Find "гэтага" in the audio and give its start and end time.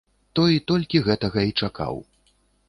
1.09-1.45